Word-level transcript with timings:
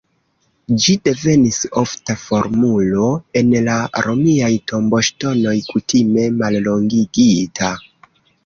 Ĝi 0.83 0.93
devenis 1.07 1.59
ofta 1.81 2.15
formulo 2.21 3.09
en 3.41 3.53
la 3.67 3.77
romiaj 4.07 4.51
tomboŝtonoj, 4.73 5.55
kutime 5.71 6.27
mallongigita. 6.41 7.75